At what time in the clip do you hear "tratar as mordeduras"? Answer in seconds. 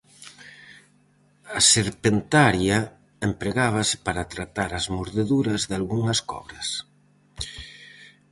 4.33-5.61